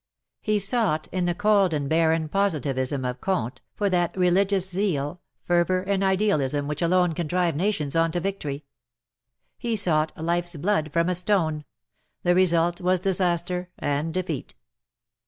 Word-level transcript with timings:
He 0.41 0.57
sought, 0.57 1.07
in 1.11 1.25
the 1.25 1.35
cold 1.35 1.75
and 1.75 1.87
barren 1.87 2.27
Positivism 2.27 3.05
of 3.05 3.21
Comte, 3.21 3.61
for 3.75 3.87
that 3.91 4.17
religious 4.17 4.67
zeal, 4.67 5.21
fervour 5.43 5.81
and 5.83 6.03
idealism 6.03 6.67
which 6.67 6.81
alone 6.81 7.13
can 7.13 7.27
drive 7.27 7.55
nations 7.55 7.95
on 7.95 8.11
to 8.13 8.19
victory. 8.19 8.65
He 9.59 9.75
sought 9.75 10.11
life's 10.17 10.55
blood 10.55 10.91
from 10.91 11.07
a 11.07 11.13
stone— 11.13 11.65
the 12.23 12.33
result 12.33 12.81
was 12.81 12.99
disaster 12.99 13.69
and 13.77 14.11
defeat. 14.11 14.55